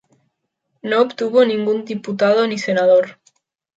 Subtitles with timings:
[0.81, 3.19] No obtuvo ningún diputado ni senador.